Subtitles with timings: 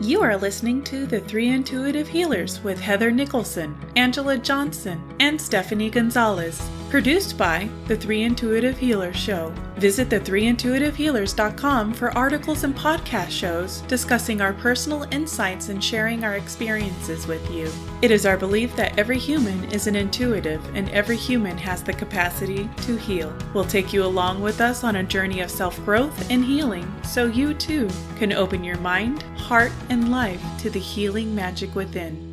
[0.00, 5.88] You are listening to The Three Intuitive Healers with Heather Nicholson, Angela Johnson, and Stephanie
[5.88, 6.60] Gonzalez.
[6.90, 9.52] Produced by The Three Intuitive Healers Show.
[9.74, 17.26] Visit the3intuitivehealers.com for articles and podcast shows discussing our personal insights and sharing our experiences
[17.26, 17.68] with you.
[18.02, 21.92] It is our belief that every human is an intuitive and every human has the
[21.92, 23.36] capacity to heal.
[23.52, 27.26] We'll take you along with us on a journey of self growth and healing so
[27.26, 32.25] you too can open your mind, heart, and life to the healing magic within.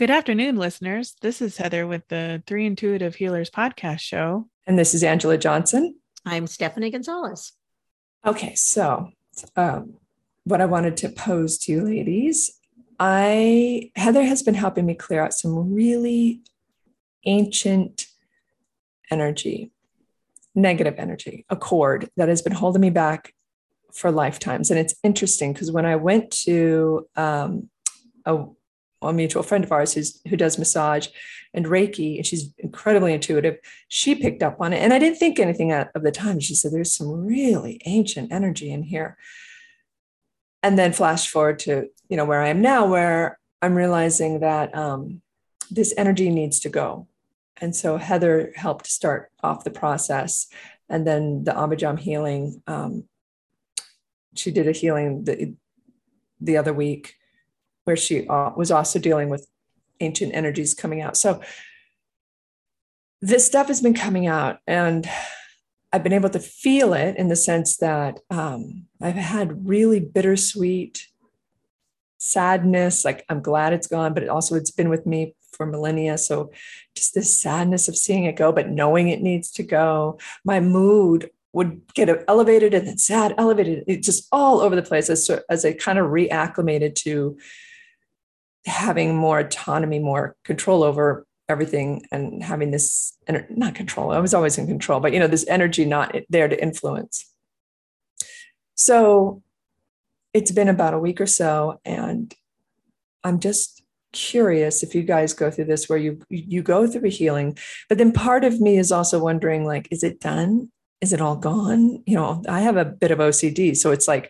[0.00, 1.14] Good afternoon, listeners.
[1.20, 4.48] This is Heather with the Three Intuitive Healers podcast show.
[4.66, 5.94] And this is Angela Johnson.
[6.24, 7.52] I'm Stephanie Gonzalez.
[8.24, 9.10] Okay, so
[9.56, 9.98] um,
[10.44, 12.50] what I wanted to pose to you ladies,
[12.98, 16.40] I Heather has been helping me clear out some really
[17.26, 18.06] ancient
[19.10, 19.70] energy,
[20.54, 23.34] negative energy, a cord that has been holding me back
[23.92, 24.70] for lifetimes.
[24.70, 27.68] And it's interesting because when I went to um,
[28.24, 28.46] a
[29.08, 31.08] a mutual friend of ours who's who does massage
[31.52, 33.58] and Reiki, and she's incredibly intuitive.
[33.88, 36.40] She picked up on it, and I didn't think anything of the time.
[36.40, 39.16] She said, "There's some really ancient energy in here."
[40.62, 44.74] And then flash forward to you know where I am now, where I'm realizing that
[44.76, 45.22] um,
[45.70, 47.08] this energy needs to go,
[47.60, 50.46] and so Heather helped start off the process,
[50.88, 52.62] and then the Abhijam healing.
[52.66, 53.04] Um,
[54.36, 55.54] she did a healing the
[56.40, 57.16] the other week
[57.90, 59.48] where she uh, was also dealing with
[59.98, 61.16] ancient energies coming out.
[61.16, 61.42] So
[63.20, 65.10] this stuff has been coming out, and
[65.92, 71.08] I've been able to feel it in the sense that um, I've had really bittersweet
[72.18, 73.04] sadness.
[73.04, 76.16] Like I'm glad it's gone, but it also it's been with me for millennia.
[76.16, 76.52] So
[76.94, 80.20] just this sadness of seeing it go, but knowing it needs to go.
[80.44, 83.82] My mood would get elevated and then sad, elevated.
[83.88, 87.36] It's just all over the place as, as I kind of reacclimated to
[88.66, 93.16] having more autonomy, more control over everything and having this
[93.50, 94.12] not control.
[94.12, 97.26] I was always in control, but you know, this energy not there to influence.
[98.74, 99.42] So
[100.32, 102.34] it's been about a week or so and
[103.24, 107.10] I'm just curious if you guys go through this where you you go through a
[107.10, 107.56] healing
[107.88, 110.68] but then part of me is also wondering like is it done
[111.00, 114.28] is it all gone you know i have a bit of ocd so it's like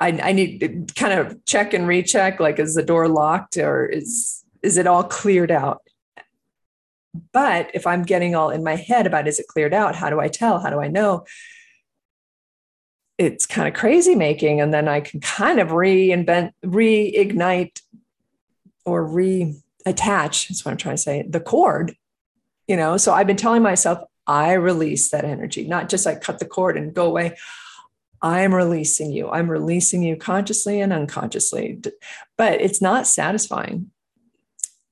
[0.00, 3.86] I, I need to kind of check and recheck like is the door locked or
[3.86, 5.82] is is it all cleared out?
[7.32, 9.94] But if i'm getting all in my head about is it cleared out?
[9.94, 10.58] How do i tell?
[10.60, 11.26] How do i know?
[13.18, 17.82] It's kind of crazy making and then i can kind of reinvent reignite
[18.86, 21.94] or reattach that's what i'm trying to say the cord
[22.66, 22.96] you know?
[22.96, 26.78] So i've been telling myself i release that energy not just like cut the cord
[26.78, 27.36] and go away
[28.22, 29.30] I'm releasing you.
[29.30, 31.80] I'm releasing you consciously and unconsciously.
[32.36, 33.90] But it's not satisfying.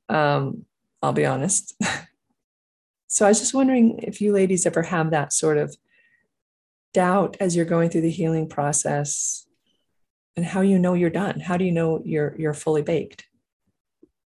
[0.09, 0.65] Um,
[1.03, 1.75] I'll be honest.
[3.07, 5.77] so I was just wondering if you ladies ever have that sort of
[6.95, 9.47] doubt as you're going through the healing process
[10.37, 11.41] and how you know you're done.
[11.41, 13.27] How do you know you're you're fully baked?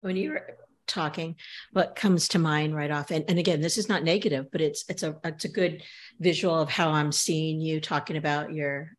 [0.02, 0.42] When you're
[0.90, 1.36] talking,
[1.72, 4.84] what comes to mind right off, and, and again, this is not negative, but it's
[4.88, 5.82] it's a it's a good
[6.18, 8.90] visual of how I'm seeing you talking about your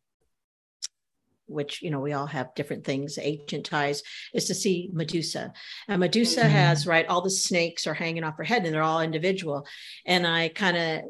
[1.46, 5.52] which you know we all have different things ancient ties is to see medusa
[5.88, 6.50] and medusa mm-hmm.
[6.50, 9.66] has right all the snakes are hanging off her head and they're all individual
[10.06, 11.02] and i kind of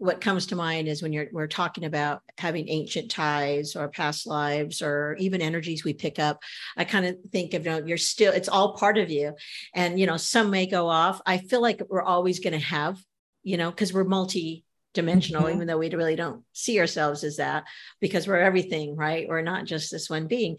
[0.00, 4.26] what comes to mind is when you're we're talking about having ancient ties or past
[4.26, 6.42] lives or even energies we pick up
[6.76, 9.34] i kind of think of you know you're still it's all part of you.
[9.74, 11.20] And you know some may go off.
[11.26, 12.98] I feel like we're always going to have
[13.42, 15.56] you know because we're multi dimensional mm-hmm.
[15.56, 17.64] even though we really don't see ourselves as that
[18.00, 19.28] because we're everything right?
[19.28, 20.56] We're not just this one being.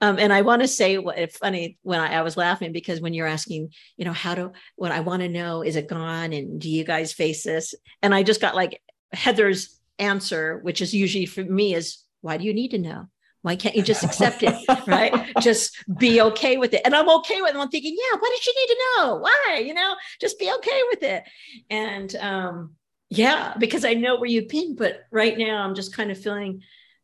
[0.00, 3.00] Um, and i want to say what it's funny when I, I, was laughing because
[3.00, 6.32] when you're asking you know how do what i want to know is it gone?
[6.32, 7.74] And do you guys face this?
[8.02, 8.80] And i just got like
[9.12, 13.08] heather's answer which is usually for me is why do you need to know?
[13.42, 14.54] Why can't you just accept it?
[14.86, 15.32] Right?
[15.40, 16.82] Just be okay with it.
[16.84, 17.58] And i'm okay with it.
[17.58, 19.16] I'm thinking yeah why did she need to know?
[19.16, 19.62] Why?
[19.66, 21.24] You know just be okay with it.
[21.68, 22.76] And um
[23.16, 26.62] yeah because i know where you've been but right now i'm just kind of feeling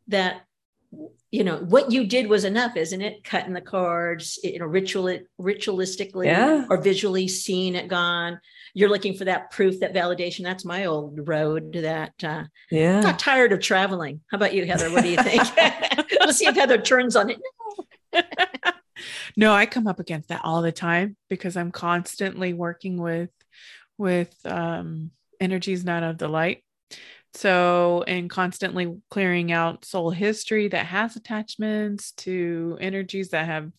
[0.08, 0.42] that
[1.30, 3.22] you know what you did was enough isn't it?
[3.22, 6.64] Cutting the cards you know ritual ritualistically yeah.
[6.70, 8.40] or visually seeing it gone.
[8.74, 10.42] You're looking for that proof that validation.
[10.42, 13.02] That's my old road that uh yeah.
[13.02, 14.20] got tired of traveling.
[14.30, 14.90] How about you heather?
[14.90, 15.42] What do you think?
[16.20, 17.40] Let's see if heather turns on it.
[19.36, 23.30] No i come up against that all the time because i'm constantly working with
[23.96, 26.62] with um energies not of the light
[27.34, 33.70] So, and constantly clearing out soul history that has attachments to energies that have,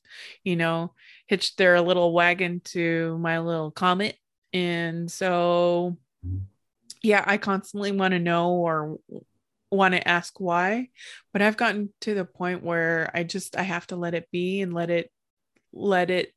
[0.43, 0.93] you know,
[1.27, 4.17] hitched their little wagon to my little comet.
[4.53, 5.97] And so,
[7.01, 8.99] yeah, I constantly want to know or
[9.71, 10.89] want to ask why,
[11.33, 14.61] but I've gotten to the point where I just I have to let it be
[14.61, 15.11] and let it
[15.73, 16.33] let it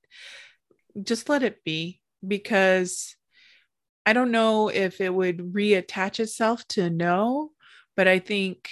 [1.03, 3.17] just let it be because
[4.05, 7.53] I don't know if it would reattach itself to no,
[7.97, 8.69] but I think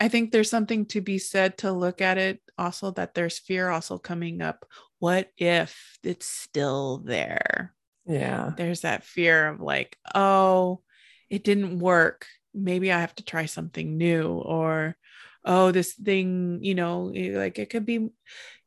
[0.00, 3.68] I think there's something to be said to look at it also that there's fear
[3.68, 4.66] also coming up.
[4.98, 7.74] What if it's still there?
[8.06, 8.52] Yeah.
[8.56, 10.82] There's that fear of like, oh,
[11.30, 12.26] it didn't work.
[12.54, 14.96] Maybe I have to try something new or
[15.44, 18.10] oh, this thing, you know, like it could be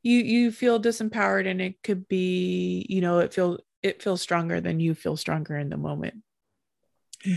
[0.04, 4.62] you you feel disempowered and it could be, you know, it feel it feels stronger
[4.62, 6.16] than you feel stronger in the moment.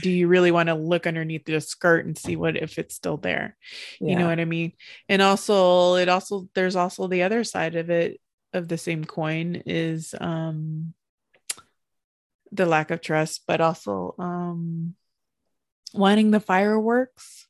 [0.02, 3.18] Do you really want to look underneath the skirt and see what if it's still
[3.18, 3.56] there?
[4.00, 4.12] Yeah.
[4.12, 4.72] you know what i mean?
[5.08, 8.20] And also it also there's also the other side of it
[8.52, 10.94] of the same coin is um
[12.52, 14.94] the lack of trust but also um
[15.92, 17.48] wanting the fireworks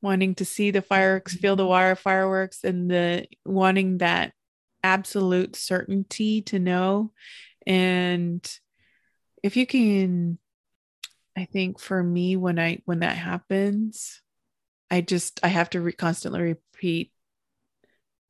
[0.00, 4.32] wanting to see the fireworks feel the wire fireworks and the wanting that
[4.82, 7.10] absolute certainty to know
[7.66, 8.58] and
[9.42, 10.38] if you can
[11.36, 14.22] i think for me when i when that happens
[14.90, 17.12] i just i have to re- constantly repeat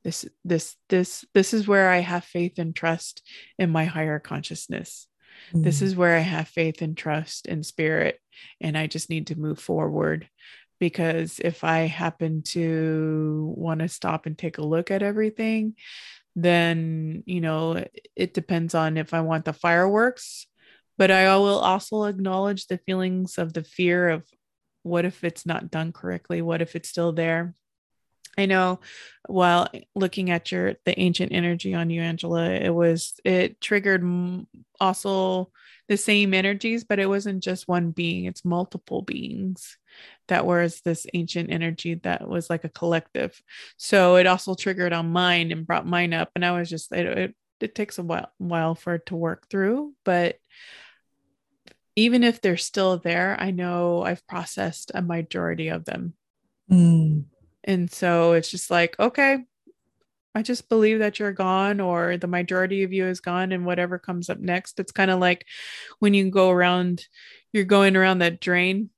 [0.04, 3.22] this this this this is where i have faith and trust
[3.58, 5.08] in my higher consciousness
[5.52, 5.64] mm.
[5.64, 8.20] this is where i have faith and trust in spirit
[8.60, 10.28] and i just need to move forward
[10.78, 15.74] because if i happen to want to stop and take a look at everything
[16.36, 17.84] then you know
[18.16, 20.46] it depends on if i want the fireworks
[20.98, 24.24] but i will also acknowledge the feelings of the fear of
[24.84, 26.40] what if it's not done correctly?
[26.42, 27.54] What if it's still there?
[28.36, 28.80] I know
[29.26, 34.04] while looking at your the ancient energy on you angela it was it triggered
[34.80, 35.52] also
[35.88, 39.78] the same energies but it wasn't just one being it's multiple beings
[40.28, 43.40] that was this ancient energy that was like a collective.
[43.76, 46.30] So it also triggered on mine and brought mine up.
[46.34, 49.48] And I was just, it, it, it takes a while, while for it to work
[49.48, 49.94] through.
[50.04, 50.38] But
[51.96, 56.14] even if they're still there, I know I've processed a majority of them.
[56.70, 57.24] Mm.
[57.62, 59.38] And so it's just like, okay,
[60.34, 63.98] I just believe that you're gone or the majority of you is gone and whatever
[63.98, 64.80] comes up next.
[64.80, 65.46] It's kind of like
[66.00, 67.06] when you go around,
[67.52, 68.90] you're going around that drain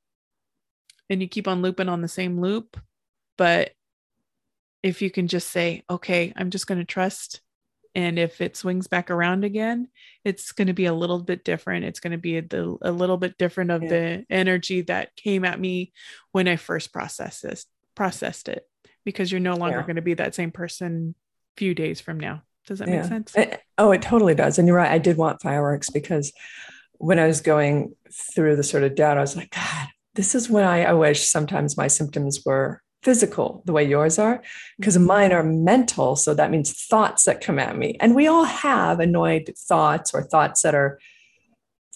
[1.08, 2.76] and you keep on looping on the same loop.
[3.38, 3.72] But
[4.82, 7.40] if you can just say, okay, I'm just going to trust.
[7.94, 9.88] And if it swings back around again,
[10.22, 11.86] it's going to be a little bit different.
[11.86, 12.44] It's going to be a,
[12.82, 13.88] a little bit different of yeah.
[13.88, 15.92] the energy that came at me
[16.32, 17.64] when I first processed this,
[17.94, 18.64] processed it,
[19.04, 19.82] because you're no longer yeah.
[19.84, 21.14] going to be that same person
[21.56, 22.42] few days from now.
[22.66, 23.00] Does that yeah.
[23.00, 23.34] make sense?
[23.34, 24.58] It, oh, it totally does.
[24.58, 24.90] And you're right.
[24.90, 26.32] I did want fireworks because
[26.98, 27.94] when I was going
[28.34, 29.85] through the sort of doubt, I was like, God,
[30.16, 34.42] this is when I, I wish sometimes my symptoms were physical the way yours are
[34.78, 37.96] because mine are mental so that means thoughts that come at me.
[38.00, 40.98] And we all have annoyed thoughts or thoughts that are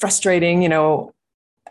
[0.01, 1.13] frustrating you know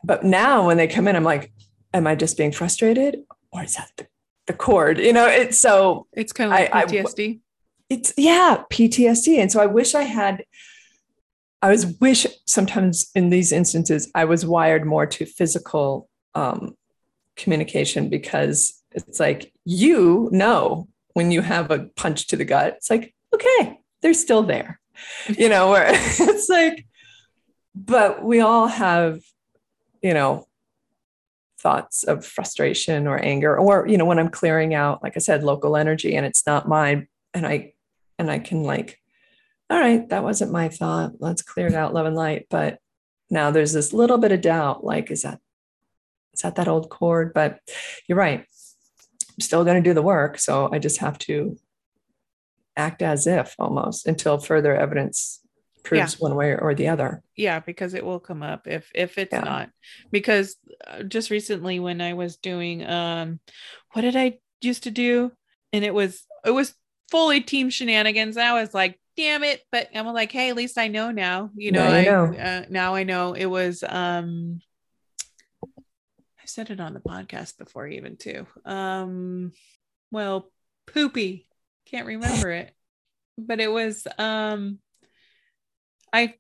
[0.04, 1.51] but now when they come in i'm like
[1.94, 3.18] am i just being frustrated
[3.52, 4.07] or is that the,
[4.45, 5.00] the cord?
[5.00, 7.40] You know it's so it's kind of like I, ptsd I,
[7.90, 10.45] it's yeah ptsd and so i wish i had
[11.64, 16.76] i was wish sometimes in these instances i was wired more to physical um,
[17.36, 22.90] communication because it's like you know when you have a punch to the gut, it's
[22.90, 24.80] like, okay, they're still there,
[25.28, 26.86] you know, where it's like,
[27.76, 29.19] but we all have,
[30.02, 30.48] you know,
[31.59, 35.44] thoughts of frustration or anger, or, you know, when I'm clearing out, like I said,
[35.44, 37.74] local energy and it's not mine, and I,
[38.18, 38.98] and I can like,
[39.69, 41.14] all right, that wasn't my thought.
[41.19, 42.48] Let's clear it out, love and light.
[42.50, 42.80] But
[43.30, 45.40] now there's this little bit of doubt like, is that
[46.40, 47.60] it's at that old cord, but
[48.08, 48.40] you're right.
[48.40, 50.40] I'm still going to do the work.
[50.40, 51.58] So I just have to
[52.78, 55.42] act as if almost until further evidence
[55.84, 56.19] proves yeah.
[56.19, 57.22] one way or the other.
[57.36, 59.42] Yeah, because it will come up if if it's yeah.
[59.42, 59.69] not.
[60.12, 60.56] Because
[60.88, 63.42] uh, just recently when I was doing um
[63.92, 65.34] what did I used to do
[65.74, 66.74] and it was it was
[67.12, 68.38] fully team shenanigans.
[68.38, 71.50] I was like, damn it, but I'm like, hey, at least I know now.
[71.54, 72.34] You know, I, know.
[72.34, 74.62] Uh, now I know it was um
[76.49, 78.45] said it on the podcast before even too.
[78.65, 79.51] Um
[80.11, 80.51] well,
[80.87, 81.47] poopy.
[81.85, 82.73] Can't remember it.
[83.37, 84.79] But it was um
[86.11, 86.35] I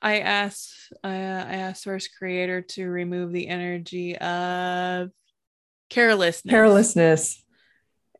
[0.00, 5.10] I asked uh, I asked Source Creator to remove the energy of
[5.90, 6.52] carelessness.
[6.52, 7.42] Carelessness.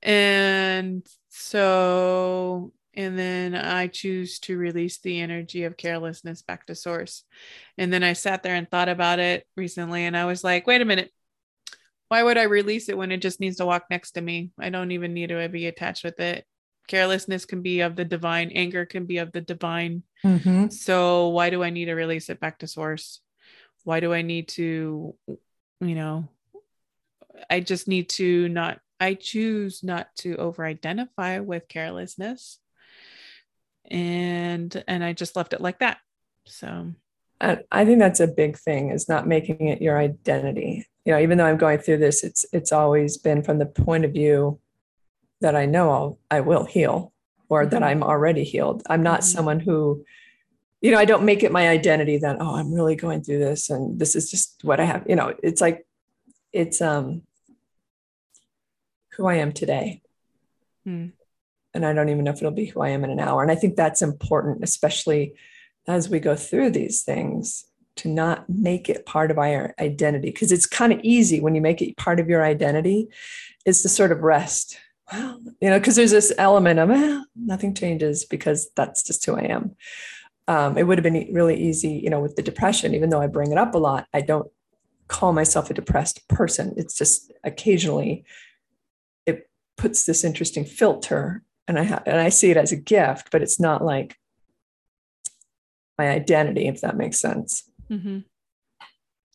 [0.03, 7.25] And so and then I choose to release the energy of carelessness back to source.
[7.79, 10.83] And then I sat there and thought about it recently and I was like, wait
[10.83, 11.11] a minute.
[12.09, 14.51] Why would I release it when it just needs to walk next to me?
[14.59, 16.45] I don't even need to be attached with it.
[16.87, 20.03] Carelessness can be of the divine, anger can be of the divine.
[20.23, 20.69] Mm-hmm.
[20.69, 23.21] So why do I need to release it back to source?
[23.85, 25.15] Why do I need to,
[25.81, 26.29] you know,
[27.49, 32.59] I just need to not I choose not to over identify with carelessness
[33.93, 35.99] and and I just left it like that.
[36.47, 36.93] So
[37.41, 40.87] I think that's a big thing is not making it your identity.
[41.05, 44.05] You know, even though I'm going through this, it's it's always been from the point
[44.05, 44.59] of view
[45.41, 47.13] that I know I'll, I will heal
[47.49, 47.71] or mm-hmm.
[47.71, 48.83] that I'm already healed.
[48.89, 49.37] I'm not mm-hmm.
[49.37, 50.05] someone who,
[50.81, 53.69] you know, I don't make it my identity that, oh, I'm really going through this
[53.69, 55.05] and this is just what I have.
[55.09, 55.85] You know, it's like,
[56.53, 57.23] it's um
[59.17, 60.01] who I am today.
[60.85, 61.09] Hmm
[61.75, 63.43] and I don't even know if it'll be who I am in an hour.
[63.43, 65.35] And I think that's important, especially
[65.87, 67.65] as we go through these things,
[67.97, 70.31] to not make it part of our identity.
[70.31, 73.09] Because it's kind of easy when you make it part of your identity,
[73.65, 74.79] is to sort of rest.
[75.13, 79.37] Well, you know, because there's this element of eh, nothing changes because that's just who
[79.37, 79.77] I am.
[80.49, 83.27] Um, it would have been really easy, you know, with the depression, even though I
[83.27, 84.51] bring it up a lot, I don't
[85.09, 86.75] call myself a depressed person.
[86.77, 88.25] It's just occasionally
[89.27, 93.31] it puts this interesting filter and I have, and I see it as a gift,
[93.33, 94.15] but it's not like
[95.97, 97.65] my identity, if that makes sense.
[97.91, 98.19] Mm-hmm.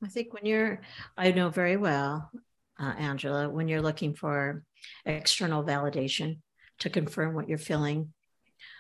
[0.03, 0.81] I think when you're,
[1.17, 2.29] I know very well,
[2.79, 4.63] uh, Angela, when you're looking for
[5.03, 6.37] external validation
[6.79, 8.13] to confirm what you're feeling,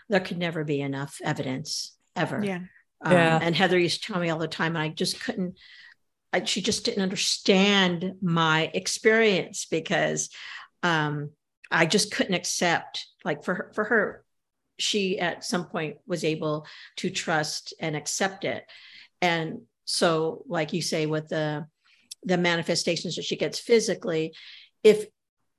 [0.09, 2.43] there could never be enough evidence ever.
[2.43, 2.59] Yeah.
[3.01, 3.39] Um, yeah.
[3.41, 5.57] And Heather used to tell me all the time, and I just couldn't.
[6.31, 10.29] I, she just didn't understand my experience because
[10.83, 11.31] um,
[11.71, 14.23] I just couldn't accept like for her, for her
[14.79, 16.65] she at some point was able
[16.97, 18.63] to trust and accept it.
[19.21, 21.65] And so like you say with the
[22.23, 24.33] the manifestations that she gets physically
[24.83, 25.05] if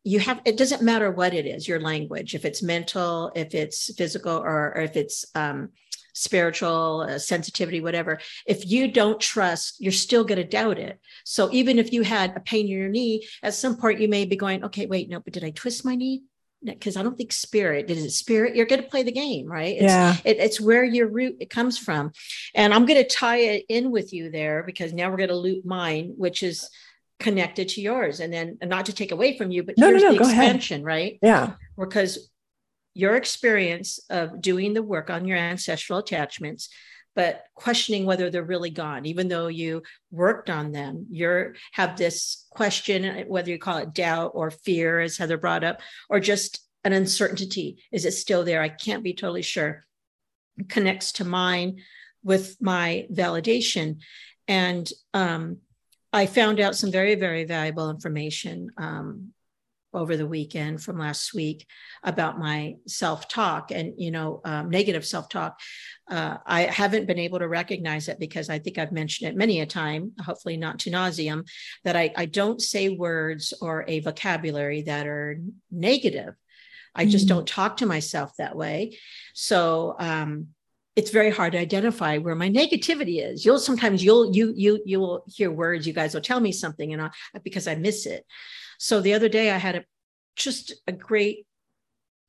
[0.04, 3.94] you have it doesn't matter what it is your language if it's mental if it's
[3.94, 5.70] physical or, or if it's um,
[6.18, 11.48] spiritual uh, sensitivity whatever if you don't trust you're still going to doubt it so
[11.52, 14.36] even if you had a pain in your knee at some point you may be
[14.36, 16.22] going okay wait no but did i twist my knee
[16.64, 18.56] because I don't think spirit is it spirit.
[18.56, 19.76] You're going to play the game, right?
[19.76, 20.16] It's, yeah.
[20.24, 22.12] It, it's where your root it comes from,
[22.54, 25.36] and I'm going to tie it in with you there because now we're going to
[25.36, 26.68] loop mine, which is
[27.20, 30.02] connected to yours, and then and not to take away from you, but no, here's
[30.02, 30.86] no, no, the expansion, ahead.
[30.86, 31.18] right?
[31.22, 32.28] Yeah, because
[32.98, 36.68] your experience of doing the work on your ancestral attachments
[37.14, 39.04] but questioning whether they're really gone.
[39.04, 44.32] Even though you worked on them you're have this question whether you call it doubt
[44.34, 47.78] or fear as heather brought up or just an uncertainty.
[47.92, 48.60] Is it still there?
[48.60, 49.84] I can't be totally sure.
[50.56, 51.78] It connects to mine
[52.24, 53.98] with my validation.
[54.48, 55.58] And um,
[56.12, 59.32] i found out some very very valuable information um,
[59.94, 61.66] over the weekend from last week
[62.02, 65.58] about my self-talk and you know um, negative self-talk.
[66.10, 69.60] Uh, i haven't been able to recognize it because i think i've mentioned it many
[69.60, 71.44] a time hopefully not to nauseum
[71.84, 75.40] that I, I don't say words or a vocabulary that are
[75.70, 76.34] negative.
[76.94, 77.36] I just mm-hmm.
[77.36, 78.98] don't talk to myself that way.
[79.34, 80.48] So um,
[80.98, 83.44] it's very hard to identify where my negativity is.
[83.44, 86.92] You'll sometimes you'll you you you will hear words you guys will tell me something
[86.92, 87.10] and I,
[87.44, 88.26] because i miss it.
[88.80, 89.84] So the other day I had a
[90.34, 91.46] just a great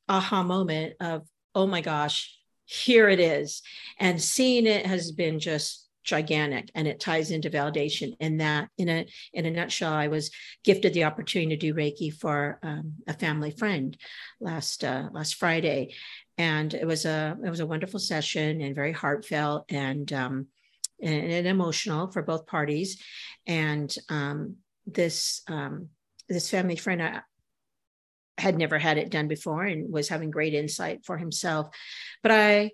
[0.08, 3.64] aha moment of, oh my gosh, here it is.
[4.00, 8.90] And seeing it has been just gigantic and it ties into validation and that in
[8.90, 10.32] a in a nutshell i was
[10.64, 13.98] gifted the opportunity to do reiki for um, a family friend
[14.40, 15.94] last uh, last friday
[16.40, 20.48] and it was a it was a wonderful session and very heartfelt and um,
[21.02, 23.04] and, and emotional for both parties
[23.46, 24.56] and um,
[24.88, 25.90] this um,
[26.28, 27.22] this family friend I,
[28.38, 31.76] had never had it done before and was having great insight for himself.
[32.24, 32.72] But I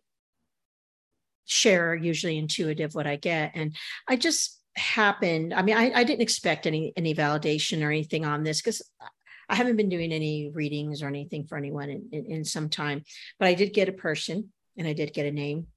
[1.45, 3.53] share usually intuitive what I get.
[3.55, 3.75] And
[4.07, 8.43] I just happened, I mean, I, I didn't expect any any validation or anything on
[8.43, 8.83] this because
[9.49, 13.03] I haven't been doing any readings or anything for anyone in, in, in some time.
[13.39, 15.67] But I did get a person and I did get a name.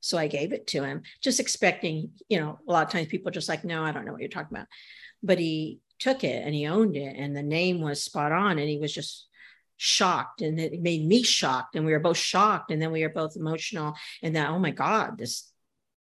[0.00, 3.30] So I gave it to him, just expecting, you know, a lot of times people
[3.30, 4.68] just like, no, I don't know what you're talking about.
[5.22, 8.68] But he took it and he owned it and the name was spot on and
[8.68, 9.26] he was just
[9.76, 13.10] shocked and it made me shocked and we were both shocked and then we were
[13.10, 15.50] both emotional and that oh my god this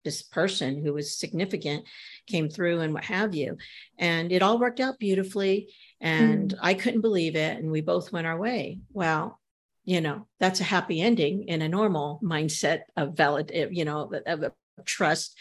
[0.05, 1.83] this person who was significant
[2.27, 3.57] came through and what have you.
[3.97, 5.73] And it all worked out beautifully.
[6.01, 6.57] And mm.
[6.61, 7.57] I couldn't believe it.
[7.57, 8.79] And we both went our way.
[8.93, 9.39] Well,
[9.83, 14.43] you know, that's a happy ending in a normal mindset of valid, you know, of,
[14.43, 14.53] of
[14.85, 15.35] trust.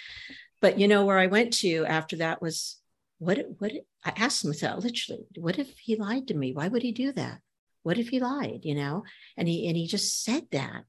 [0.61, 2.77] But you know, where I went to after that was
[3.19, 3.73] what, what,
[4.05, 6.53] I asked myself literally, what if he lied to me?
[6.53, 7.41] Why would he do that?
[7.83, 9.05] What if he lied, you know?
[9.37, 10.85] And he, and he just said that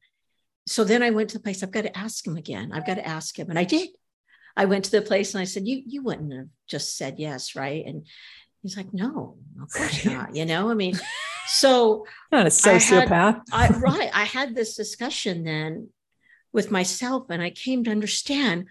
[0.68, 1.62] so then I went to the place.
[1.62, 2.72] I've got to ask him again.
[2.74, 3.90] I've got to ask him, and I did.
[4.58, 7.56] I went to the place and I said, "You you wouldn't have just said yes,
[7.56, 8.08] right?" And
[8.66, 11.00] he's like, "No, of course not." You know, I mean,
[11.48, 13.42] so not a sociopath.
[13.52, 14.10] I, had, I right.
[14.14, 15.90] I had this discussion then
[16.52, 18.66] with myself, and I came to understand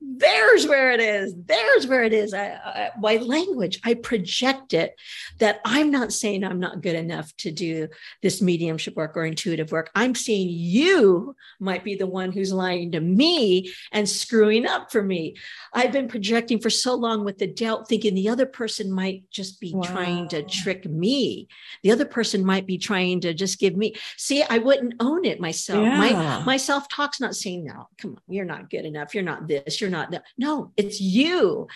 [0.00, 2.32] there's where it is there's where it is.
[2.32, 4.94] I, I, my language i project it
[5.38, 7.88] that i'm not saying i'm not good enough to do
[8.22, 9.90] this mediumship work or intuitive work.
[9.94, 15.02] I'm saying you might be the one who's lying to me and screwing up for
[15.02, 15.36] me.
[15.72, 19.60] I've been projecting for so long with the doubt thinking the other person might just
[19.60, 19.82] be wow.
[19.82, 21.48] trying to trick me.
[21.82, 25.40] The other person might be trying to just give me see i wouldn't own it
[25.40, 25.84] myself.
[25.84, 25.98] Yeah.
[25.98, 29.14] my my self-talk's not saying no come on you're not good enough.
[29.14, 29.80] You're not this.
[29.80, 31.66] You're not no it's you.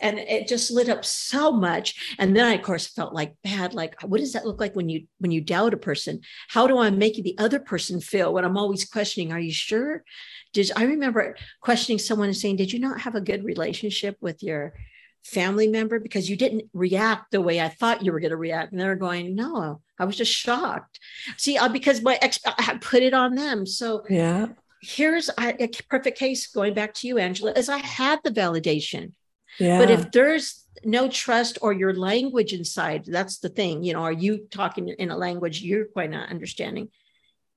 [0.00, 2.14] And it just lit up so much.
[2.18, 4.88] And then i of course felt like bad like what does that look like when
[4.88, 6.20] you when you doubt a person?
[6.48, 8.32] How do i make the other person feel?
[8.32, 10.04] When i'm always questioning are you sure?
[10.52, 14.42] Did i remember questioning someone and saying did you not have a good relationship with
[14.42, 14.74] your
[15.24, 15.98] family member?
[15.98, 18.72] Because you didn't react the way I thought you were going to react.
[18.72, 20.98] And they're going, no, I was just shocked.
[21.36, 23.66] See, uh, because my ex, I put it on them.
[23.66, 24.48] So yeah,
[24.82, 29.12] here's a, perfect case going back to you, Angela, is I had the validation.
[29.58, 29.78] Yeah.
[29.78, 34.12] But if there's no trust or your language inside, that's the thing, you know, are
[34.12, 36.88] you talking in a language you're quite not understanding?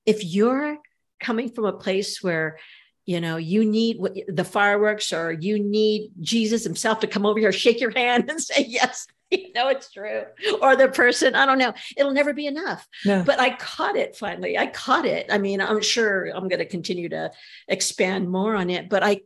[0.04, 0.78] If you're
[1.18, 2.58] coming from a place where
[3.06, 7.52] you know you need the fireworks or you need jesus himself to come over here
[7.52, 10.22] shake your hand and say yes you know it's true.
[10.62, 12.86] Or the person i don't know it'll never be enough.
[13.04, 13.22] No.
[13.22, 14.56] but i caught it finally.
[14.58, 15.26] I caught it.
[15.30, 17.32] I mean i'm sure i'm going to continue to
[17.68, 19.20] expand more on it but i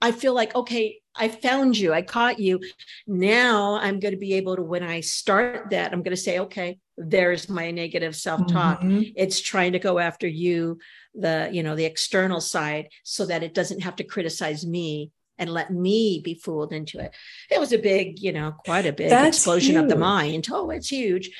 [0.00, 2.60] i feel like okay i found you i caught you.
[3.06, 6.38] Now i'm going to be able to when i start that i'm going to say
[6.40, 8.80] okay there's my negative self-talk.
[8.80, 9.12] Mm-hmm.
[9.16, 10.78] it's trying to go after you
[11.14, 15.50] the you know the external side so that it doesn't have to criticize me and
[15.50, 17.14] let me be fooled into it.
[17.50, 19.84] It was a big, you know, quite a big That's explosion huge.
[19.84, 20.48] of the mind.
[20.50, 21.30] Oh, it's huge.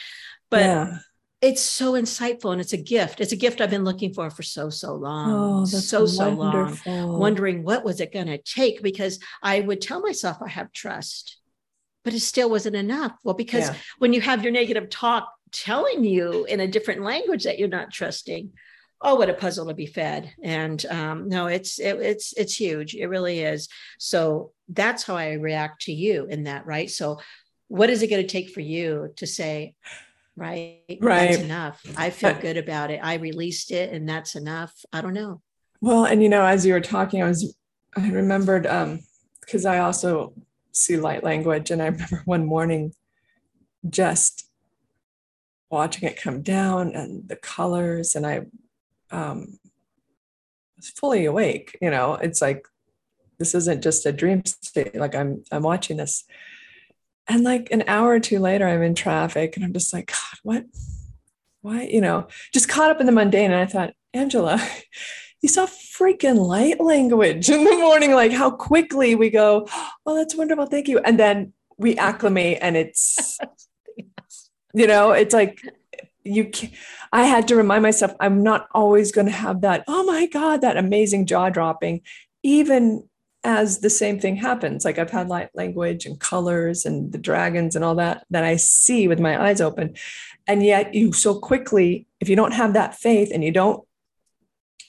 [0.50, 0.98] But yeah.
[1.40, 3.20] it's so insightful and it's a gift.
[3.20, 5.32] It's a gift I've been looking for for so, so long.
[5.32, 6.78] Oh, so, so long.
[6.86, 11.38] Wondering what was it going to take because I would tell myself I have trust,
[12.04, 13.12] but it still wasn't enough.
[13.22, 13.76] Well, because yeah.
[13.98, 17.92] when you have your negative talk telling you in a different language that you're not
[17.92, 18.52] trusting,
[19.02, 20.32] oh what a puzzle to be fed.
[20.42, 22.94] And um, no it's it, it's it's huge.
[22.94, 23.68] It really is.
[23.98, 26.90] So that's how i react to you in that right?
[26.90, 27.20] So
[27.68, 29.74] what is it going to take for you to say
[30.36, 31.30] right right.
[31.30, 31.82] that's enough.
[31.96, 33.00] I feel good about it.
[33.02, 34.72] I released it and that's enough.
[34.92, 35.42] I don't know.
[35.80, 37.56] Well and you know as you were talking i was
[37.96, 39.00] i remembered um
[39.40, 40.32] because i also
[40.70, 42.94] see light language and i remember one morning
[43.88, 44.48] just
[45.70, 48.42] watching it come down and the colors and i
[49.12, 49.58] um,
[50.96, 51.78] fully awake.
[51.80, 52.66] You know, it's like
[53.38, 54.94] this isn't just a dream state.
[54.94, 56.24] Like I'm I'm watching this,
[57.28, 60.38] and like an hour or two later, I'm in traffic, and I'm just like, God,
[60.42, 60.64] what?
[61.60, 61.82] Why?
[61.82, 63.52] You know, just caught up in the mundane.
[63.52, 64.60] And I thought, Angela.
[65.42, 69.66] You saw freaking light language in the morning, like how quickly we go,
[70.06, 70.66] Oh, that's wonderful.
[70.66, 71.00] Thank you.
[71.00, 73.38] And then we acclimate and it's,
[74.74, 75.60] you know, it's like
[76.24, 76.70] you can
[77.12, 80.60] I had to remind myself I'm not always going to have that, oh my God,
[80.60, 82.02] that amazing jaw dropping,
[82.42, 83.08] even
[83.44, 84.84] as the same thing happens.
[84.84, 88.56] Like I've had light language and colors and the dragons and all that that I
[88.56, 89.96] see with my eyes open.
[90.46, 93.84] And yet you so quickly, if you don't have that faith and you don't,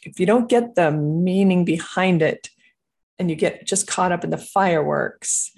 [0.04, 2.50] if you don't get the meaning behind it
[3.17, 5.52] and you get just caught up in the fireworks,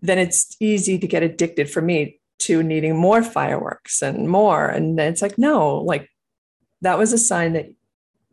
[0.00, 4.66] then it's easy to get addicted for me to needing more fireworks and more.
[4.66, 6.08] And it's like, no, like
[6.82, 7.66] that was a sign that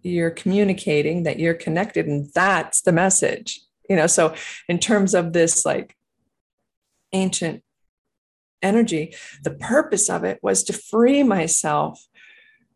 [0.01, 3.59] you're communicating, that you're connected, and that's the message.
[3.89, 4.35] You know, so
[4.67, 5.95] in terms of this like
[7.13, 7.63] ancient
[8.61, 12.05] energy, the purpose of it was to free myself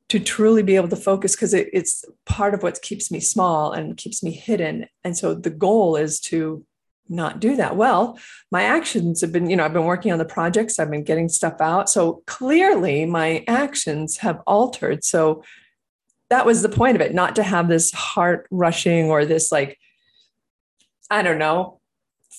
[0.09, 3.71] to truly be able to focus because it, it's part of what keeps me small
[3.71, 4.87] and keeps me hidden.
[5.03, 6.65] And so the goal is to
[7.09, 7.75] not do that?
[7.75, 8.19] Well,
[8.51, 11.29] my actions have been, you know, I've been working on the projects, I've been getting
[11.29, 11.89] stuff out.
[11.89, 15.03] So clearly my actions have altered.
[15.03, 15.43] So
[16.29, 19.77] that was the point of it, not to have this heart rushing or this like
[21.11, 21.79] I don't know,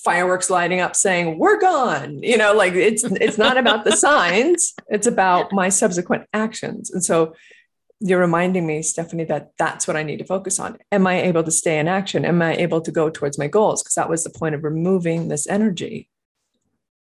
[0.03, 4.73] fireworks lighting up saying we're gone you know like it's it's not about the signs
[4.87, 7.35] it's about my subsequent actions and so
[8.01, 11.43] you're reminding me stephanie that that's what i need to focus on am i able
[11.43, 14.23] to stay in action am i able to go towards my goals because that was
[14.23, 16.09] the point of removing this energy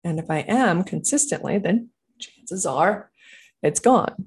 [0.04, 3.10] and if i am consistently then chances are
[3.62, 4.26] it's gone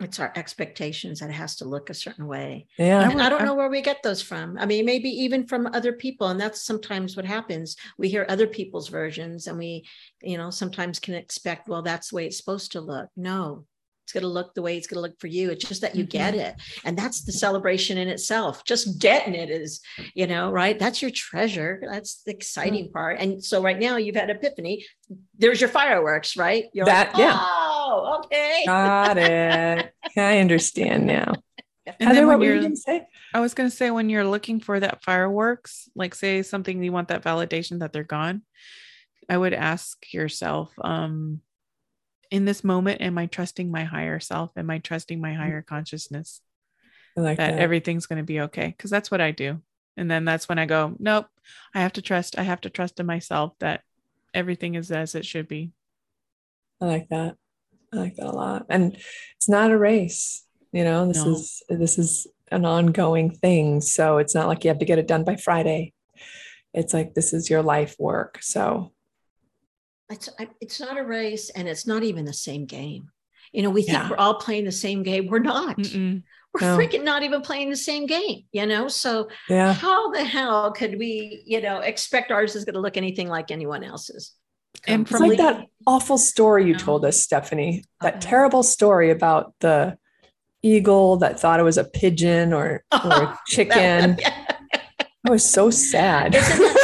[0.00, 2.66] it's our expectations that it has to look a certain way.
[2.78, 3.10] Yeah.
[3.10, 4.56] And I don't know where we get those from.
[4.56, 6.28] I mean, maybe even from other people.
[6.28, 7.76] And that's sometimes what happens.
[7.98, 9.84] We hear other people's versions and we,
[10.22, 13.08] you know, sometimes can expect, well, that's the way it's supposed to look.
[13.16, 13.66] No,
[14.08, 15.50] it's going to look the way it's going to look for you.
[15.50, 16.16] It's just that you mm-hmm.
[16.16, 16.54] get it.
[16.82, 18.64] And that's the celebration in itself.
[18.64, 19.82] Just getting it is,
[20.14, 20.78] you know, right?
[20.78, 21.78] That's your treasure.
[21.82, 22.94] That's the exciting mm-hmm.
[22.94, 23.20] part.
[23.20, 24.86] And so right now you've had epiphany.
[25.36, 26.64] There's your fireworks, right?
[26.72, 27.36] You're that, like, yeah.
[27.38, 28.62] oh, okay.
[28.64, 29.92] Got it.
[30.16, 31.34] I understand now.
[31.86, 33.06] And Heather, what were you going to say?
[33.34, 36.92] I was going to say when you're looking for that fireworks, like say something you
[36.92, 38.40] want that validation that they're gone,
[39.28, 41.42] I would ask yourself, um,
[42.30, 44.50] in this moment am i trusting my higher self?
[44.56, 45.36] Am i trusting my mm.
[45.36, 46.40] higher consciousness
[47.16, 48.68] like that, that, everything's going to be okay?
[48.68, 49.60] Because that's what i do.
[49.96, 51.26] And then that's when i go nope
[51.74, 53.82] i have to trust i have to trust in myself that
[54.34, 55.72] everything is as it should be.
[56.80, 57.36] I like that.
[57.92, 58.66] I like that a lot.
[58.68, 58.96] And
[59.36, 61.06] it's not a race you know?
[61.06, 61.32] This no.
[61.32, 63.80] is this is an ongoing thing.
[63.80, 65.92] So it's not like you have to get it done by friday.
[66.74, 68.38] It's like this is your life work.
[68.42, 68.92] So
[70.10, 70.28] it's
[70.60, 73.10] it's not a race and it's not even the same game
[73.52, 74.10] you know we think yeah.
[74.10, 76.22] we're all playing the same game we're not Mm-mm.
[76.54, 76.78] we're no.
[76.78, 79.72] freaking not even playing the same game you know so yeah.
[79.72, 83.50] how the hell could we you know expect ours is going to look anything like
[83.50, 84.32] anyone else's
[84.86, 86.78] and um, it's like that awful story you no.
[86.78, 88.20] told us stephanie that okay.
[88.20, 89.96] terrible story about the
[90.62, 94.18] eagle that thought it was a pigeon or, or a chicken
[95.24, 96.34] That was so sad.
[96.34, 96.77] Isn't that sad?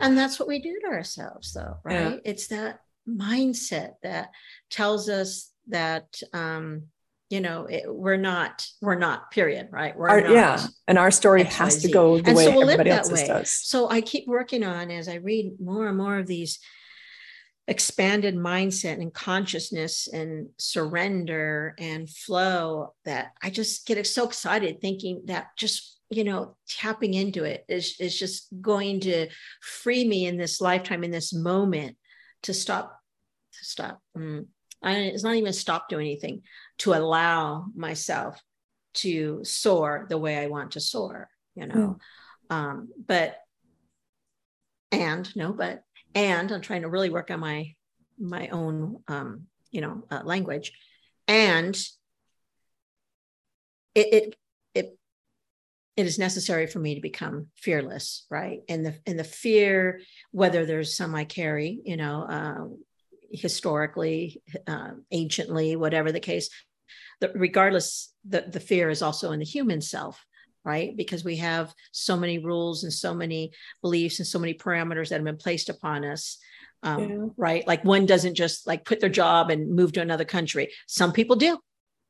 [0.00, 2.14] And that's what we do to ourselves, though, right?
[2.14, 2.16] Yeah.
[2.24, 4.30] It's that mindset that
[4.70, 6.84] tells us that um,
[7.30, 11.10] you know it, we're not we're not period right we're our, not yeah and our
[11.10, 11.52] story XYZ.
[11.52, 13.26] has to go the and way so we'll everybody else's way.
[13.26, 16.60] does so i keep working on as i read more and more of these
[17.66, 25.22] expanded mindset and consciousness and surrender and flow that i just get so excited thinking
[25.24, 29.28] that just you know tapping into it is is just going to
[29.60, 31.96] free me in this lifetime in this moment
[32.42, 32.98] to stop
[33.52, 34.46] to stop mm.
[34.82, 36.42] I, it's not even stop doing anything
[36.78, 38.40] to allow myself
[38.94, 41.98] to soar the way i want to soar you know
[42.50, 42.54] mm.
[42.54, 43.36] um but
[44.92, 45.82] and no but
[46.14, 47.74] and i'm trying to really work on my
[48.18, 50.72] my own um you know uh, language
[51.26, 51.74] and
[53.94, 54.36] it, it
[55.96, 58.60] it is necessary for me to become fearless right?
[58.68, 62.64] And the and the fear whether there's some i carry you know uh,
[63.30, 66.50] historically uh, anciently whatever the case
[67.20, 70.24] the, regardless the, the fear is also in the human self
[70.64, 70.96] right?
[70.96, 73.52] Because we have so many rules and so many
[73.82, 76.38] beliefs and so many parameters that have been placed upon us
[76.82, 77.26] um, yeah.
[77.36, 77.66] right?
[77.66, 80.72] Like one doesn't just like quit their job and move to another country.
[80.86, 81.58] Some people do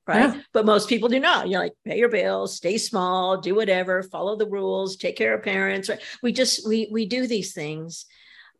[0.06, 0.34] right?
[0.34, 0.40] Yeah.
[0.52, 1.48] But most people do not.
[1.48, 5.42] You're like, pay your bills, stay small, do whatever, follow the rules, take care of
[5.42, 5.88] parents.
[5.88, 6.00] Right?
[6.22, 8.06] We just we we do these things,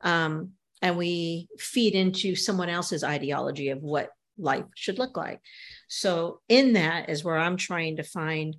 [0.01, 0.53] um,
[0.83, 5.41] and we feed into someone else's ideology of what life should look like.
[5.89, 8.57] So in that is where I'm trying to find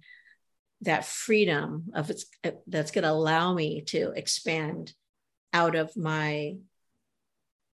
[0.82, 2.26] that freedom of it's
[2.67, 4.93] that's going to allow me to expand
[5.54, 6.56] out of my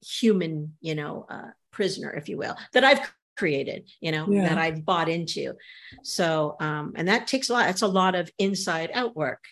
[0.04, 3.00] human, you know, uh, prisoner, if you will, that I've
[3.38, 4.48] created you know yeah.
[4.48, 5.54] that i've bought into.
[6.02, 9.44] So um and that takes a lot it's a lot of inside out work.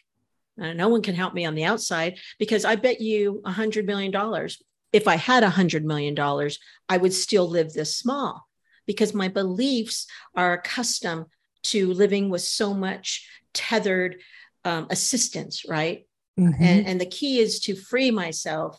[0.60, 3.86] Uh, no one can help me on the outside because i bet you a hundred
[3.86, 4.60] million dollars.
[4.92, 8.46] If i had a hundred million dollars i would still live this small
[8.86, 11.26] because my beliefs are accustomed
[11.64, 14.16] to living with so much tethered
[14.64, 16.06] um, assistance right?
[16.38, 16.62] Mm-hmm.
[16.62, 18.78] and, and the key is to free myself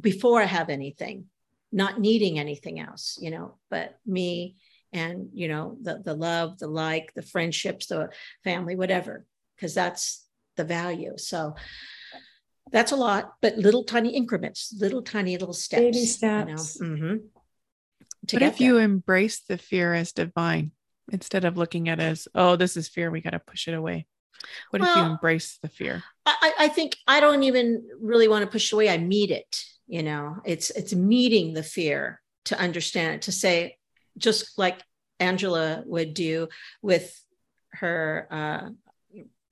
[0.00, 1.26] before i have anything
[1.72, 4.56] not needing anything else, you know, but me
[4.92, 8.10] and, you know, the, the love, the like, the friendships, the
[8.42, 9.24] family, whatever,
[9.56, 11.16] because that's the value.
[11.16, 11.54] So
[12.72, 15.80] that's a lot, but little tiny increments, little tiny little steps.
[15.80, 16.78] Baby steps.
[16.80, 16.94] You know?
[16.94, 17.16] mm-hmm.
[18.32, 20.72] What if you embrace the fear as divine
[21.10, 23.74] instead of looking at it as, oh, this is fear, we got to push it
[23.74, 24.06] away?
[24.70, 26.02] What well, if you embrace the fear?
[26.26, 28.88] I, I think I don't even really want to push away.
[28.88, 33.76] I meet it you know it's it's meeting the fear to understand it to say
[34.16, 34.80] just like
[35.18, 36.48] angela would do
[36.80, 37.20] with
[37.72, 38.68] her uh,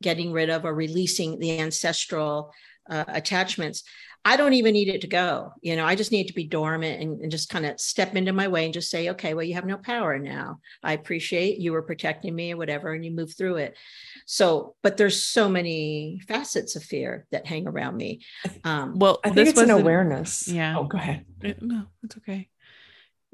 [0.01, 2.53] getting rid of or releasing the ancestral
[2.89, 3.83] uh, attachments
[4.29, 5.55] I don't even need it to go.
[5.63, 8.35] You know, I just need to be dormant and, and, just kind of step into
[8.35, 10.61] my way and just say, okay, well, you have no power now.
[10.83, 13.79] I appreciate you were protecting me or whatever, and you move through it.
[14.27, 18.21] So, but there's so many facets of fear that hang around me.
[18.65, 20.47] Um, well, I think it's an awareness.
[20.47, 20.77] Yeah.
[20.77, 21.25] Oh, go ahead.
[21.41, 22.51] It, no, it's okay.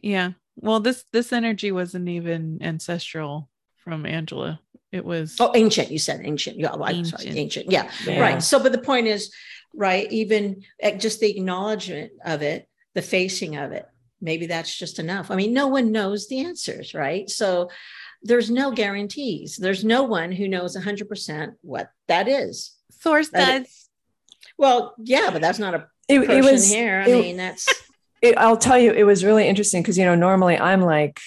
[0.00, 0.33] Yeah.
[0.54, 4.61] Well, this this energy wasn't even ancestral from Angela.
[4.94, 5.90] It was oh ancient.
[5.90, 6.57] You said ancient.
[6.57, 7.20] Yeah, well, ancient.
[7.20, 7.68] Sorry, ancient.
[7.68, 7.90] Yeah.
[8.07, 8.20] yeah.
[8.20, 8.40] Right.
[8.40, 9.35] So, but the point is,
[9.74, 10.11] right?
[10.12, 10.62] Even
[10.98, 13.87] just the acknowledgement of it, the facing of it,
[14.20, 15.33] maybe that's just enough.
[15.33, 17.28] I mean, no one knows the answers, right?
[17.28, 17.70] So
[18.22, 19.57] there's no guarantees.
[19.57, 22.76] There's no one who knows 100% what that is.
[22.92, 23.88] Source does.
[24.57, 27.02] Well, yeah, but that's not a it, person it was, here.
[27.04, 27.66] I it, mean, that's.
[28.22, 31.20] It, I'll tell you, it was really interesting because you know normally I'm like,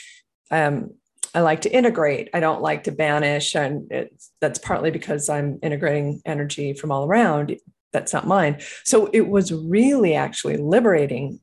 [0.49, 0.95] um,
[1.33, 2.29] I like to integrate.
[2.33, 4.09] I don't like to banish, and
[4.41, 7.57] that's partly because I'm integrating energy from all around
[7.97, 8.59] that's not mine.
[8.83, 11.39] So it was really actually liberating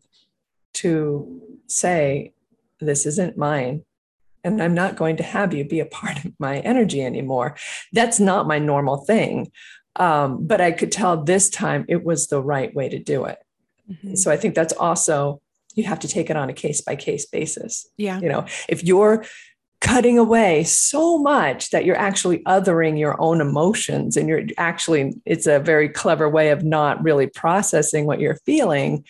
[0.74, 2.32] to say,
[2.80, 3.84] this isn't mine.
[4.42, 7.56] And I'm not going to have you be a part of my energy anymore.
[7.92, 9.50] That's not my normal thing.
[9.96, 13.38] Um, but I could tell this time it was the right way to do it.
[13.90, 14.16] Mm-hmm.
[14.16, 15.40] So I think that's also,
[15.74, 17.86] you have to take it on a case by case basis.
[17.96, 18.20] Yeah.
[18.20, 19.24] You know, if you're
[19.84, 25.46] cutting away so much that you're actually othering your own emotions and you're actually it's
[25.46, 29.04] a very clever way of not really processing what you're feeling.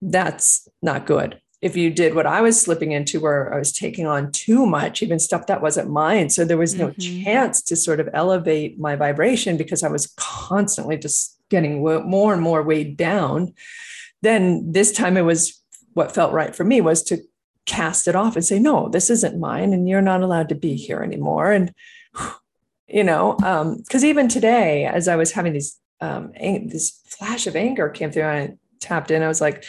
[0.00, 1.40] That's not good.
[1.60, 5.02] If you did what i was slipping into where i was taking on too much
[5.02, 6.30] even stuff that wasn't mine.
[6.30, 7.24] So there was no mm-hmm.
[7.24, 12.42] chance to sort of elevate my vibration because i was constantly just getting more and
[12.42, 13.52] more weighed down.
[14.22, 15.60] Then this time it was
[15.94, 17.18] what felt right for me was to
[17.70, 20.74] cast it off and say, no, this isn't mine and you're not allowed to be
[20.74, 21.52] here anymore.
[21.52, 21.72] And,
[22.88, 27.46] you know, because um, even today, as I was having these, um, ang- this flash
[27.46, 29.64] of anger came through and I tapped in, I was like,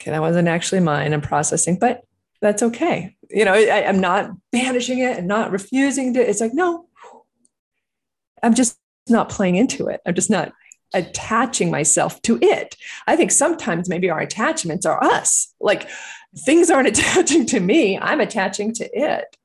[0.00, 1.12] okay, that wasn't actually mine.
[1.12, 2.02] I'm processing, but
[2.40, 3.14] that's okay.
[3.28, 6.86] You know, I, I'm not banishing it and not refusing to, it's like, no,
[8.42, 10.00] I'm just not playing into it.
[10.06, 10.52] I'm just not
[10.94, 12.76] attaching myself to it.
[13.06, 15.54] I think sometimes maybe our attachments are us.
[15.60, 15.88] Like
[16.36, 19.36] things aren't attaching to me, I'm attaching to it.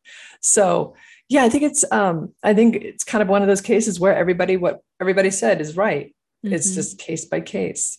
[0.42, 0.96] So
[1.30, 4.16] yeah, I think it's um, I think it's kind of one of those cases where
[4.16, 6.14] everybody what everybody said is right.
[6.46, 6.54] Mm-hmm.
[6.54, 7.98] It's just case by case.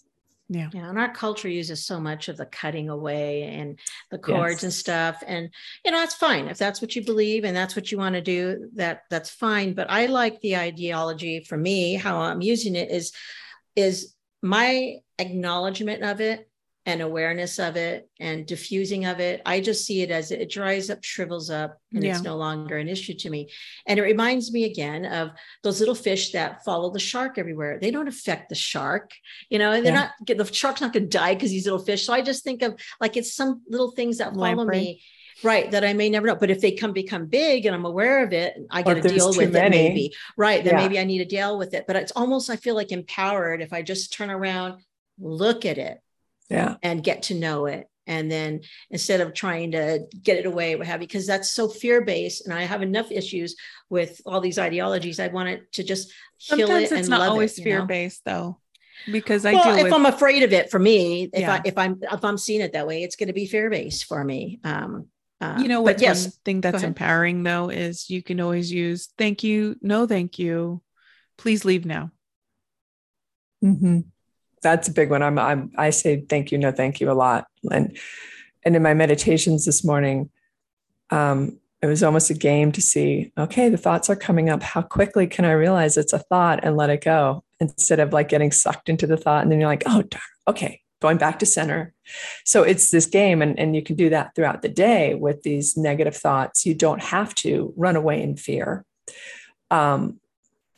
[0.49, 0.69] Yeah.
[0.73, 0.91] Yeah.
[0.91, 3.79] And our culture uses so much of the cutting away and
[4.11, 4.63] the cords yes.
[4.65, 5.23] and stuff.
[5.27, 5.49] And
[5.85, 6.49] you know, that's fine.
[6.49, 9.75] If that's what you believe and that's what you want to do, that that's fine.
[9.75, 13.13] But I like the ideology for me, how I'm using it is
[13.75, 16.49] is my acknowledgement of it
[16.87, 19.41] and awareness of it and diffusing of it.
[19.47, 22.11] I just see it as it dries up shrivels up and yeah.
[22.11, 23.49] it's no longer an issue to me.
[23.87, 25.31] And it reminds me again of
[25.63, 27.79] those little fish that follow the shark everywhere.
[27.81, 29.13] They don't affect the shark
[29.51, 30.11] you know and they're yeah.
[30.27, 32.07] not the shark's not going to die because these little fish.
[32.07, 35.03] So i just think of like it's some little things that follow me
[35.43, 36.37] right that i may never know.
[36.37, 39.29] But if they come become big and i'm aware of it i got to deal
[39.37, 39.77] with many.
[39.77, 40.15] it maybe.
[40.37, 40.83] Right then yeah.
[40.83, 41.87] maybe i need to deal with it.
[41.87, 44.81] But it's almost i feel like empowered if i just turn around
[45.19, 45.99] look at it
[46.49, 46.77] yeah.
[46.83, 47.89] and get to know it.
[48.07, 51.69] And then instead of trying to get it away what have you because that's so
[51.69, 53.57] fear-based and i have enough issues
[53.89, 57.59] with all these ideologies i want it to just heal Sometimes it it's not always
[57.59, 58.59] fear-based though
[59.11, 59.93] because i well, if with...
[59.95, 61.55] i'm afraid of it for me if yeah.
[61.55, 64.23] i if i'm if i'm seeing it that way it's going to be fear-based for
[64.23, 65.07] me um
[65.41, 69.09] uh, you know what yes, one thing that's empowering though is you can always use
[69.17, 70.83] thank you no thank you
[71.37, 72.11] please leave now.
[73.63, 74.01] Mm-hmm
[74.65, 75.23] that's a big one.
[75.23, 77.47] I'm, I'm I say thank you, no thank you a lot.
[77.71, 77.97] And
[78.65, 80.31] and in my meditations this morning,
[81.11, 84.63] um, it was almost a game to see, okay, the thoughts are coming up.
[84.63, 88.29] How quickly can I realize it's a thought and let it go instead of like
[88.29, 91.47] getting sucked into the thought and then you're like, oh darn, okay, going back to
[91.47, 91.93] center.
[92.45, 95.77] So it's this game, and, and you can do that throughout the day with these
[95.77, 96.65] negative thoughts.
[96.65, 98.87] You don't have to run away in fear.
[99.71, 100.21] Um,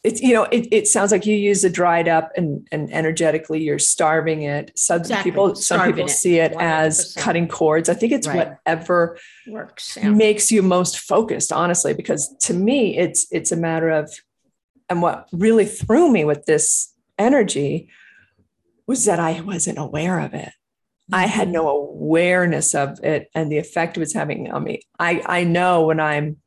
[0.06, 3.62] it's you know it, it sounds like you use a dried up and and energetically
[3.62, 5.30] you're starving it some exactly.
[5.30, 6.10] people some people it.
[6.10, 6.62] see it 100%.
[6.62, 8.50] as cutting cords i think it's right.
[8.64, 10.08] whatever works yeah.
[10.10, 14.10] makes you most focused honestly because to me it's it's a matter of
[14.88, 17.88] and what really threw me with this energy
[18.86, 20.52] was that i wasn't aware of it
[21.12, 22.02] I had no mm-hmm.
[22.02, 24.80] awareness of it and the effect it was having on me.
[24.98, 26.38] I, I know when I'm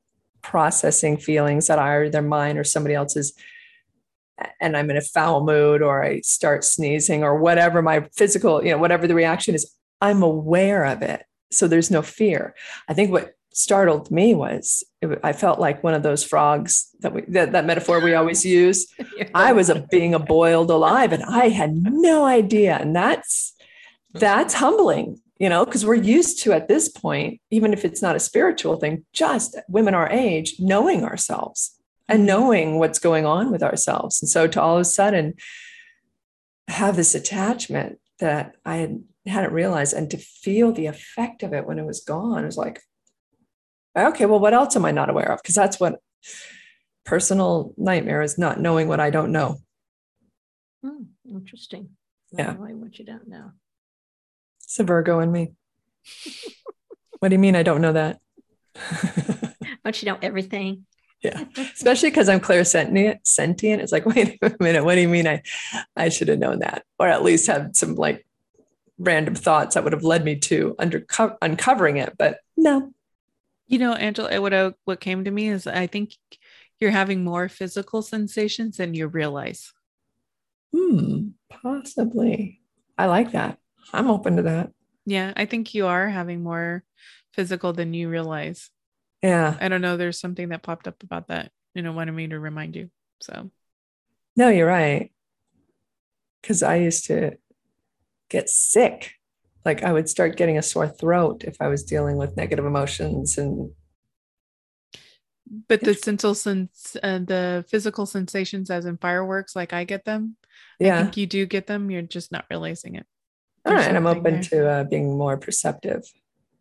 [0.41, 3.33] processing feelings that are either mine or somebody else's
[4.61, 8.71] and I'm in a foul mood or I start sneezing or whatever my physical, you
[8.71, 11.25] know, whatever the reaction is, I'm aware of it.
[11.51, 12.55] So there's no fear.
[12.87, 17.13] I think what startled me was it, I felt like one of those frogs that
[17.13, 18.87] we that, that metaphor we always use.
[19.33, 23.53] I was a being a boiled alive, and I had no idea, and that's
[24.13, 28.15] that's humbling, you know, because we're used to at this point, even if it's not
[28.15, 31.75] a spiritual thing, just women our age knowing ourselves
[32.07, 35.33] and knowing what's going on with ourselves, and so to all of a sudden
[36.67, 41.67] have this attachment that I had hadn't realized and to feel the effect of it
[41.67, 42.81] when it was gone it was like
[43.95, 45.99] okay well what else am i not aware of because that's what
[47.05, 49.59] personal nightmare is not knowing what i don't know
[50.83, 51.89] Hmm, interesting.
[52.31, 52.53] Yeah.
[52.53, 53.51] Knowing what you don't know.
[54.69, 55.51] It's a virgo in me.
[57.17, 58.19] What do you mean i don't know that?
[59.83, 60.85] Don't you know everything?
[61.21, 63.81] yeah especially because i'm clairsentient sentient.
[63.81, 65.41] It's like wait a minute what do you mean i
[65.95, 66.83] i should have known that?
[66.99, 68.27] Or at least have some like
[68.99, 71.03] random thoughts that would have led me to under
[71.41, 72.93] uncovering it but no.
[73.67, 76.15] You know, Angela, what I, what came to me is I think
[76.79, 79.73] you're having more physical sensations than you realize.
[80.71, 82.61] hmm possibly.
[82.97, 83.57] I like that
[83.93, 84.71] i'm open to that
[85.05, 86.83] Yeah, I think you are having more
[87.33, 88.69] physical than you realize.
[89.23, 89.97] yeah I don't know.
[89.97, 92.89] There's something that popped up about that, you know, wanted me to remind you.
[93.21, 93.49] So,
[94.35, 95.11] No, you're right.
[96.41, 97.37] Because I used to
[98.29, 99.13] get sick.
[99.65, 103.37] Like I would start getting a sore throat if I was dealing with negative emotions.
[103.37, 103.71] And
[105.67, 110.37] but the sensual sense, uh, the physical sensations, as in fireworks, like I get them.
[110.79, 110.99] Yeah.
[110.99, 111.89] I think you do get them.
[111.89, 113.07] You're just not realizing it.
[113.69, 113.95] All there's right.
[113.95, 114.43] I'm open there.
[114.43, 116.03] to uh, being more perceptive.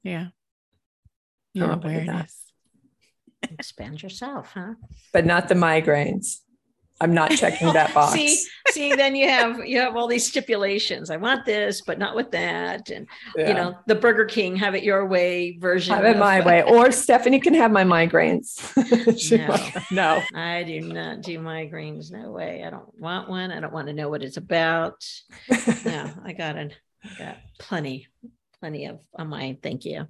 [0.03, 0.27] Yeah.
[0.27, 0.31] I'm
[1.55, 2.03] Your open to that.
[2.09, 2.43] awareness.
[3.59, 4.75] Expand yourself, huh?
[5.13, 6.39] but not the migraines.
[7.01, 8.13] I'm not checking that box.
[8.13, 11.11] see, see, then you have you have all these stipulations.
[11.11, 12.91] I want this, but not with that.
[12.91, 13.49] And Yeah.
[13.49, 15.95] you know, the Burger King have it your way version.
[15.95, 16.65] have it of- my way.
[16.65, 18.59] Or Stephanie can have my migraines.
[19.93, 20.17] No.
[20.19, 20.23] no.
[20.35, 22.11] I do not do migraines.
[22.11, 22.65] No way.
[22.67, 23.53] I don't want one.
[23.53, 25.05] I don't want to know what it's about.
[25.85, 26.77] No, I got it.
[27.19, 28.09] Got plenty,
[28.61, 29.59] plenty of on mine.
[29.63, 30.07] Thank you.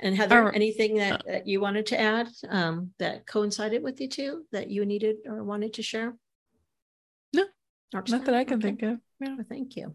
[0.00, 4.44] And Heather, anything that, that you wanted to add um, that coincided with you too
[4.52, 6.14] that you needed or wanted to share?
[7.32, 7.44] No,
[7.94, 8.68] Not that I can Okay.
[8.68, 8.98] think of.
[9.20, 9.36] Yeah.
[9.36, 9.94] Well, Thank you.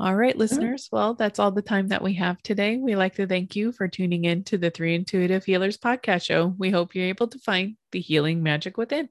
[0.00, 0.88] All right, listeners.
[0.92, 2.76] Well, that's all the time that we have today.
[2.76, 6.54] We like to thank you for tuning in to the Three Intuitive Healers podcast show.
[6.56, 9.08] We hope you're able to find the healing magic within.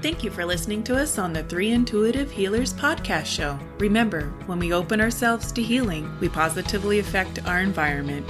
[0.00, 3.58] Thank you for listening to us on the Three Intuitive Healers podcast show.
[3.78, 8.24] Remember, when we open ourselves to healing, we positively affect our environment.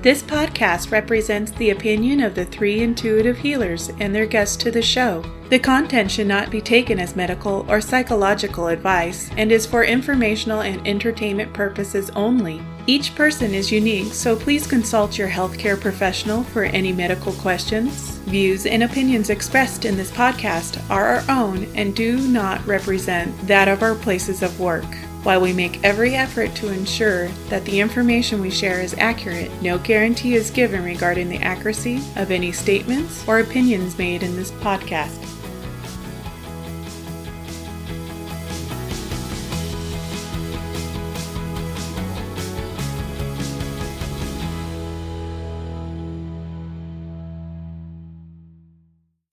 [0.00, 4.80] This podcast represents the opinion of the three intuitive healers and their guests to the
[4.80, 5.22] show.
[5.50, 10.62] The content should not be taken as medical or psychological advice and is for informational
[10.62, 12.62] and entertainment purposes only.
[12.90, 18.16] Each person is unique, so please consult your healthcare professional for any medical questions.
[18.26, 23.68] Views and opinions expressed in this podcast are our own and do not represent that
[23.68, 24.92] of our places of work.
[25.22, 29.78] While we make every effort to ensure that the information we share is accurate, no
[29.78, 35.39] guarantee is given regarding the accuracy of any statements or opinions made in this podcast.